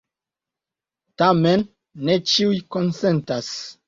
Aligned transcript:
Tamen 1.21 1.65
ne 2.09 2.15
ĉiuj 2.31 2.57
konsentas. 2.77 3.51